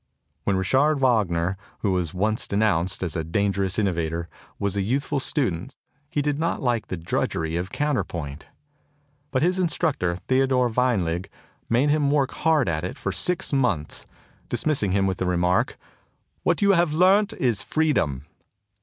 [0.45, 5.03] When Richard Wagner, who was once de nounced as a dangerous innovator, was a youth
[5.03, 5.75] ful student,
[6.09, 8.47] he did not like the drudgery of counterpoint.
[9.29, 11.29] But his instructor, Theodore Weinlig,
[11.69, 14.07] made him work hard at it for six months,
[14.49, 15.77] dismissing him then with the remark,
[16.41, 18.25] "What you have learnt is freedom!"